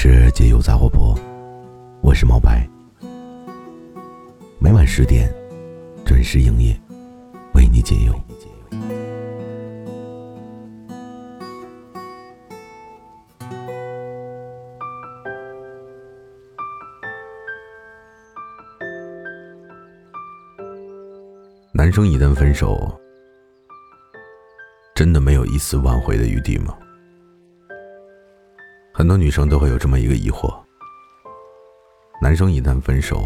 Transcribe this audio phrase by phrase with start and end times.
[0.00, 1.12] 是解忧杂货铺，
[2.02, 2.64] 我是毛白。
[4.60, 5.28] 每晚十点
[6.06, 6.80] 准时营业，
[7.54, 8.14] 为你解忧。
[21.72, 22.96] 男生一旦分手，
[24.94, 26.78] 真的没有一丝挽回的余地吗？
[28.98, 30.52] 很多女生都会有这么一个疑惑：
[32.20, 33.22] 男生一旦分手，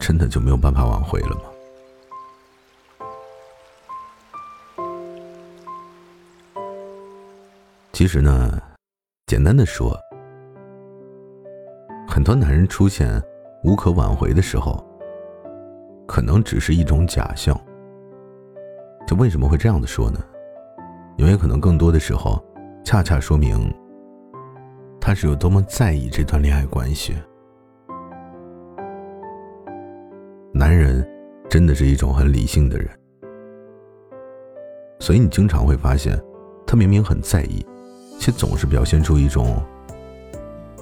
[0.00, 1.42] 真的就没有办法挽回了吗？
[7.92, 8.60] 其实呢，
[9.28, 9.96] 简单的说，
[12.08, 13.22] 很多男人出现
[13.62, 14.84] 无可挽回的时候，
[16.08, 17.56] 可能只是一种假象。
[19.06, 20.18] 就为什么会这样子说呢？
[21.16, 22.44] 因为可能更多的时候。
[22.84, 23.72] 恰恰说明，
[25.00, 27.14] 他是有多么在意这段恋爱关系。
[30.52, 31.08] 男人
[31.48, 32.88] 真的是一种很理性的人，
[34.98, 36.20] 所以你经常会发现，
[36.66, 37.64] 他明明很在意，
[38.18, 39.62] 却总是表现出一种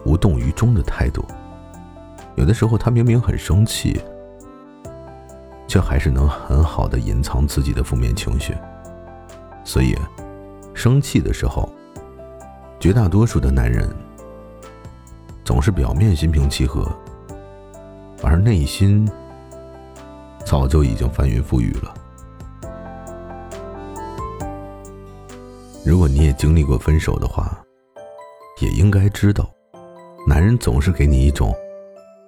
[0.05, 1.23] 无动于衷的态度。
[2.35, 4.01] 有的时候，他明明很生气，
[5.69, 8.55] 却还是能很好的隐藏自己的负面情绪。
[9.64, 9.95] 所以，
[10.73, 11.70] 生气的时候。
[12.81, 13.86] 绝大多数的男人
[15.45, 16.91] 总是表面心平气和，
[18.23, 19.06] 而内心
[20.47, 21.95] 早就已经翻云覆雨了。
[25.84, 27.62] 如果你也经历过分手的话，
[28.62, 29.51] 也应该知道，
[30.27, 31.55] 男人总是给你一种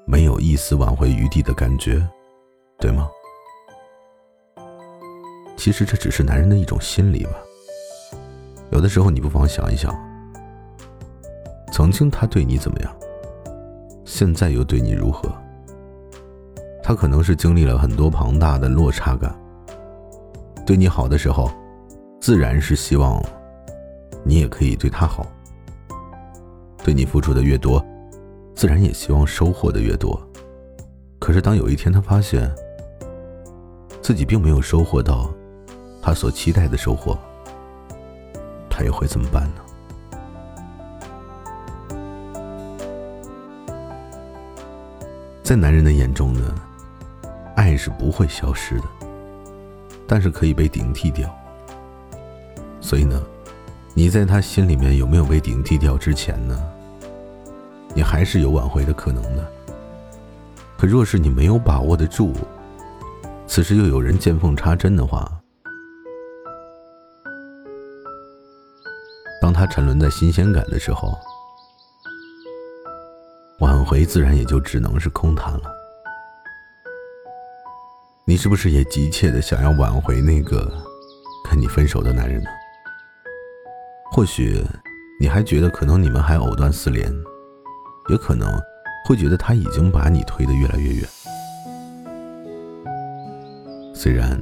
[0.07, 2.07] 没有一丝挽回余地的感觉，
[2.79, 3.09] 对吗？
[5.57, 7.33] 其实这只是男人的一种心理吧。
[8.71, 10.12] 有的时候，你不妨想一想。
[11.73, 12.95] 曾经他对你怎么样？
[14.05, 15.33] 现在又对你如何？
[16.83, 19.35] 他可能是经历了很多庞大的落差感。
[20.67, 21.51] 对你好的时候，
[22.21, 23.25] 自然是希望
[24.23, 25.27] 你也可以对他好。
[26.85, 27.83] 对你付出的越多，
[28.55, 30.21] 自然也希望收获的越多。
[31.19, 32.55] 可是当有一天他发现
[34.03, 35.33] 自己并没有收获到
[36.03, 37.17] 他所期待的收获，
[38.69, 39.63] 他又会怎么办呢？
[45.53, 46.41] 在男人的眼中呢，
[47.57, 48.85] 爱是不会消失的，
[50.09, 51.29] 但是可以被顶替掉。
[52.81, 53.23] 所以呢，
[53.93, 56.59] 你在他心里面有没有被顶替掉之前呢，
[57.95, 59.47] 你还是有挽回的可能的。
[60.79, 62.33] 可若是你没有把握得住，
[63.47, 65.31] 此时又有人见缝插针的话，
[69.43, 71.15] 当他沉沦在新鲜感的时候。
[73.85, 75.63] 回自然也就只能是空谈了。
[78.25, 80.73] 你是不是也急切的想要挽回那个
[81.49, 82.49] 跟你分手的男人呢？
[84.13, 84.65] 或许
[85.21, 87.13] 你还觉得可能你们还藕断丝连，
[88.09, 88.49] 也可能
[89.09, 91.09] 会觉得他已经把你推得越来越远。
[93.95, 94.41] 虽然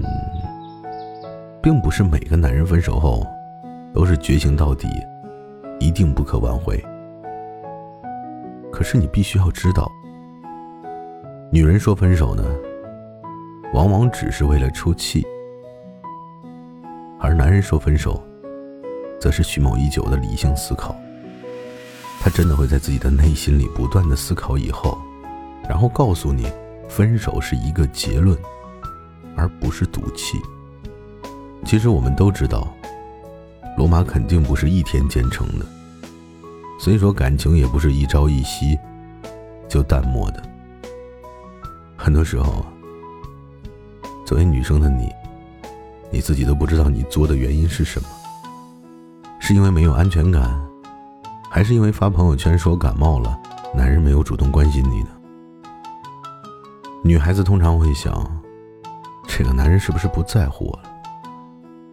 [1.63, 3.27] 并不是每个男人分手后
[3.95, 4.89] 都是绝情到底，
[5.79, 6.83] 一定不可挽回。
[8.81, 9.93] 可是你必须要知道，
[11.53, 12.43] 女人说分手呢，
[13.75, 15.21] 往往只是为了出气；
[17.21, 18.25] 而男人说分手，
[19.21, 20.97] 则是蓄谋已久的理性思考。
[22.23, 24.97] 他真的会在自己的内心里不断的思考以后，
[25.69, 26.51] 然后告诉你，
[26.89, 28.35] 分手是一个结论，
[29.37, 30.39] 而不是赌气。
[31.67, 32.67] 其实我们都知道，
[33.77, 35.67] 罗马肯定不是一天建成的。
[36.81, 38.79] 所以说，感情也不是一朝一夕
[39.69, 40.43] 就淡漠的。
[41.95, 42.65] 很多时候，
[44.25, 45.13] 作为女生的你，
[46.11, 48.09] 你自己都不知道你作的原因是什么。
[49.39, 50.59] 是因为没有安全感，
[51.51, 53.39] 还是因为发朋友圈说感冒了，
[53.77, 55.11] 男人没有主动关心你呢？
[57.05, 58.27] 女孩子通常会想，
[59.29, 60.89] 这个男人是不是不在乎我了？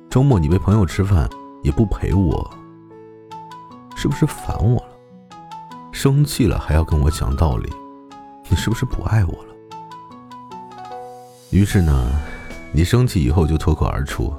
[0.10, 1.30] 周末你陪朋友吃饭
[1.62, 2.50] 也不陪我。
[4.00, 4.90] 是不是烦我了？
[5.92, 7.68] 生气了还要跟我讲道理，
[8.48, 9.56] 你是不是不爱我了？
[11.50, 12.12] 于是呢，
[12.72, 14.32] 你生气以后就脱口而出：“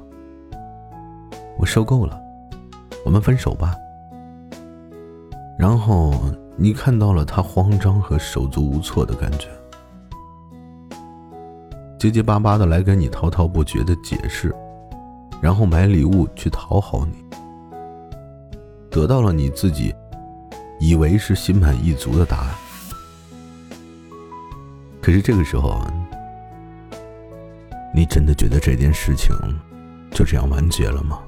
[1.59, 2.17] 我受够了，
[3.05, 3.75] 我们分手吧。”
[5.59, 6.15] 然后
[6.57, 9.49] 你看到了他慌张和手足无措的感觉，
[11.99, 14.55] 结结巴巴的来跟你滔滔不绝的解释，
[15.41, 17.25] 然后买礼物去讨好你。
[18.99, 19.95] 得到了你自己
[20.81, 22.55] 以为是心满意足的答案。
[25.01, 25.81] 可是这个时候，
[27.95, 29.33] 你真的觉得这件事情
[30.11, 31.21] 就这样完结了吗？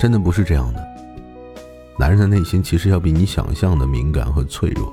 [0.00, 0.84] 真的不是这样的。
[1.96, 4.92] 男人的内心其实要比你想象的敏感和脆弱。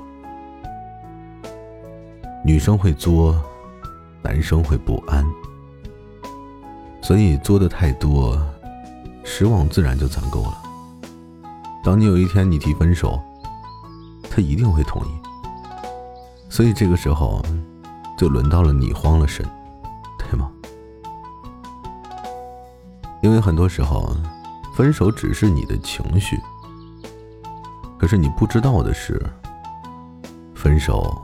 [2.44, 3.36] 女生会作，
[4.22, 5.26] 男生会不安，
[7.02, 8.40] 所以作的太多，
[9.24, 10.59] 失望自然就攒够了。
[11.82, 13.20] 当你有一天你提分手，
[14.30, 15.10] 他一定会同意。
[16.48, 17.42] 所以这个时候，
[18.18, 19.44] 就轮到了你慌了神，
[20.18, 20.50] 对吗？
[23.22, 24.14] 因为很多时候，
[24.74, 26.38] 分手只是你的情绪，
[27.98, 29.20] 可是你不知道的是，
[30.54, 31.20] 分手。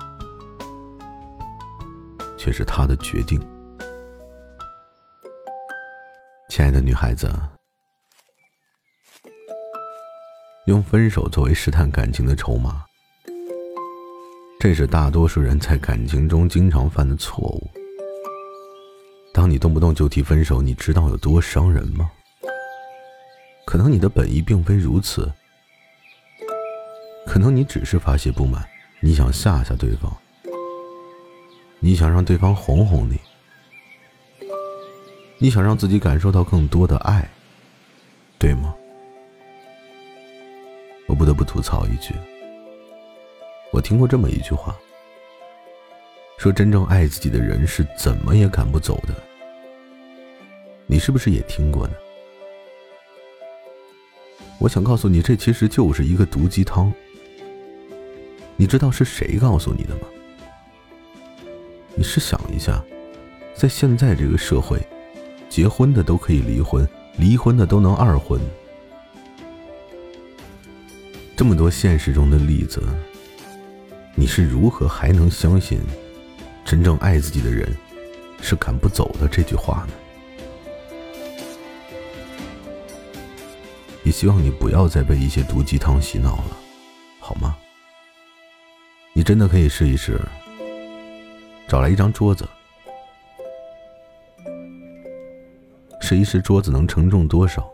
[2.38, 3.40] 却是他的决定。
[6.48, 7.28] 亲爱的女孩子，
[10.66, 12.84] 用分手作为试探感情的筹码，
[14.58, 17.70] 这是大多数人在感情中经常犯的错误。
[19.32, 22.10] 当你动不动就提分手，你知道有多伤人吗？
[23.64, 25.32] 可能你的本意并非如此，
[27.26, 28.68] 可能你只是发泄不满，
[28.98, 30.12] 你想吓吓对方。
[31.78, 33.20] 你想让对方哄哄你，
[35.38, 37.30] 你想让自己感受到更多的爱，
[38.36, 38.74] 对吗？
[41.06, 42.14] 我不得不吐槽一句，
[43.72, 44.76] 我听过这么一句话，
[46.36, 49.14] 说真正爱自己的人是怎么也赶不走的。
[50.86, 51.94] 你是不是也听过呢？
[54.58, 56.92] 我想告诉你，这其实就是一个毒鸡汤。
[58.56, 60.02] 你知道是谁告诉你的吗？
[61.94, 62.82] 你试想一下，
[63.54, 64.80] 在现在这个社会，
[65.48, 68.40] 结婚的都可以离婚，离婚的都能二婚。
[71.36, 72.82] 这么多现实中的例子，
[74.14, 75.78] 你是如何还能相信
[76.64, 77.68] 真正爱自己的人
[78.40, 79.92] 是赶不走的这句话呢？
[84.02, 86.56] 也希望你不要再被一些毒鸡汤洗脑了，
[87.20, 87.54] 好吗？
[89.12, 90.18] 你真的可以试一试。
[91.68, 92.48] 找来一张桌子，
[96.00, 97.68] 试一试桌子能承重多少，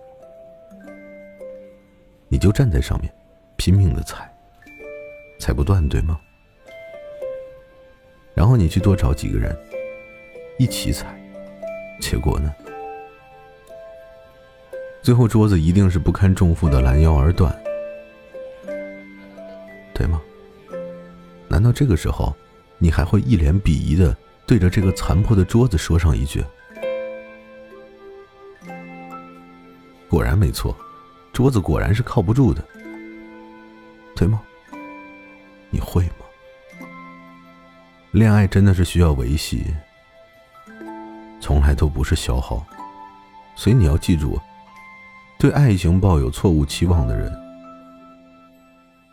[2.26, 3.12] 你就站在上面，
[3.64, 4.28] 拼命的踩，
[5.38, 6.18] 踩不断，对吗？
[8.34, 9.56] 然后你去多找几个人，
[10.58, 11.16] 一起踩，
[12.00, 12.52] 结果呢？
[15.00, 17.56] 最后桌子一定是不堪重负的拦腰而断，
[19.94, 20.20] 对吗？
[21.46, 22.34] 难道这个时候？
[22.78, 26.44] 你还会一脸鄙夷的对着这个残破的桌子说上一句
[30.10, 30.76] ：“果然没错，
[31.32, 32.60] 桌子果然是靠不住的，
[34.14, 34.42] 对吗？”
[35.70, 36.26] 你会吗？
[38.10, 39.64] 恋爱真的是需要维系，
[41.40, 42.62] 从来都不是消耗，
[43.56, 44.38] 所以你要记住，
[45.38, 47.32] 对爱情抱有错误期望的人，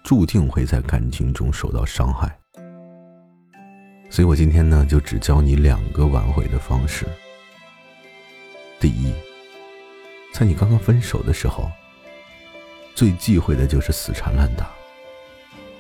[0.04, 2.38] 注定会在感情中受到伤害。
[4.10, 7.06] 所以我今天呢，就只教你两个挽回的方式。
[8.82, 9.14] 第一，
[10.34, 11.72] 在你刚刚分手的时候，
[12.96, 14.70] 最忌讳的就是死缠烂打。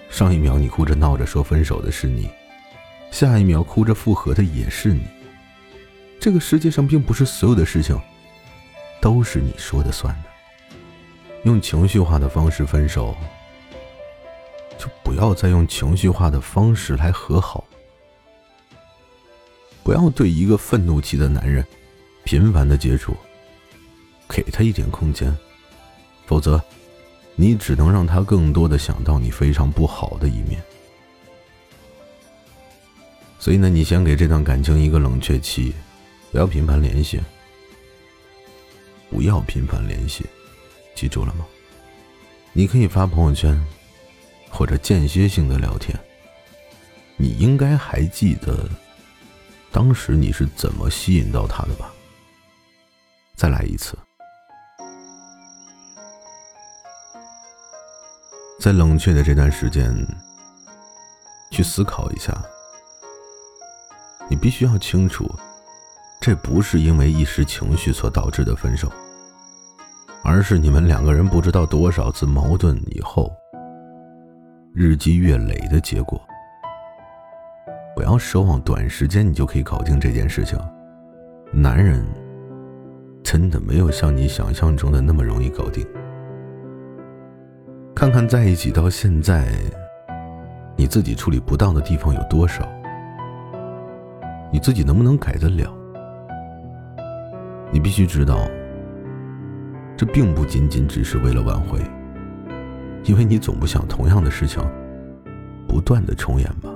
[0.09, 2.29] 上一秒你哭着闹着说分手的是你，
[3.11, 5.03] 下一秒哭着复合的也是你。
[6.19, 7.97] 这个世界上并不是所有的事情
[8.99, 10.29] 都是你说的算的。
[11.43, 13.15] 用情绪化的方式分手，
[14.77, 17.63] 就不要再用情绪化的方式来和好。
[19.83, 21.65] 不要对一个愤怒期的男人
[22.25, 23.15] 频繁的接触，
[24.27, 25.35] 给他一点空间，
[26.25, 26.61] 否则，
[27.41, 30.61] 你只能让他更多的想到你非常不好的一面。
[33.39, 35.73] 所以呢，你先给这段感情一个冷却期，
[36.33, 37.17] 不要频繁联系，
[39.09, 40.25] 不要频繁联系，
[40.93, 41.45] 记住了吗？
[42.51, 43.57] 你可以发朋友圈，
[44.49, 45.97] 或者间歇性的聊天。
[47.15, 48.69] 你应该还记得。
[49.71, 51.89] 当时你是怎么吸引到他的吧？
[53.37, 53.97] 再来一次，
[58.59, 59.95] 在冷却的这段时间，
[61.49, 62.35] 去思考一下。
[64.29, 65.25] 你必须要清楚，
[66.19, 68.91] 这不是因为一时情绪所导致的分手，
[70.25, 73.31] 而是你们两个人不知道多少次矛盾以后，
[74.73, 76.21] 日积月累的结果。
[77.95, 80.59] 不要奢望短时间你就可以搞定这件事情，
[81.51, 82.05] 男人
[83.23, 85.87] 真的没有像你想象中的那么容易搞定。
[87.95, 89.51] 看看在一起到现在，
[90.77, 92.67] 你自己处理不当的地方有多少？
[94.51, 95.69] 你自己能不能改得了？
[97.71, 98.47] 你必须知道，
[99.97, 101.79] 这并不仅仅只是为了挽回，
[103.03, 104.63] 因为你总不想同样的事情
[105.67, 106.69] 不断的重演吧？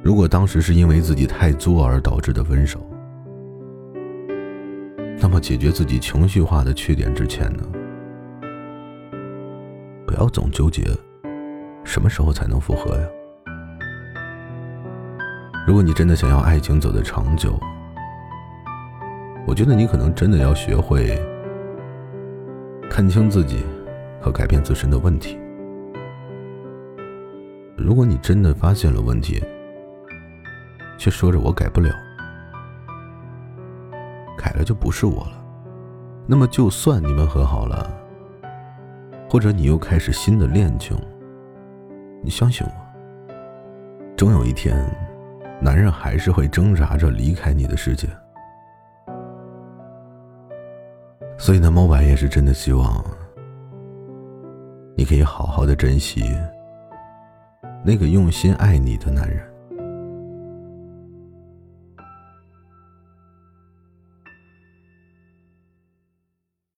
[0.00, 2.80] 如果当时是因为自己太作而导致的分手，
[5.20, 7.64] 那么解决自己情绪化的缺点之前呢？
[10.16, 10.82] 不要总纠结
[11.84, 13.06] 什么时候才能复合呀？
[15.66, 17.60] 如果你真的想要爱情走得长久，
[19.46, 21.22] 我觉得你可能真的要学会
[22.88, 23.62] 看清自己
[24.18, 25.38] 和改变自身的问题。
[27.76, 29.44] 如果你真的发现了问题，
[30.96, 31.90] 却说着我改不了，
[34.34, 35.44] 改了就不是我了，
[36.26, 37.94] 那么就算你们和好了，
[39.36, 40.96] 或者你又开始新的恋情，
[42.22, 43.36] 你相信我，
[44.16, 44.74] 终有一天，
[45.60, 48.08] 男人还是会挣扎着离开你的世界。
[51.36, 53.04] 所以呢，猫白也是真的希望，
[54.96, 56.22] 你可以好好的珍惜
[57.84, 59.46] 那个用心爱你的男人。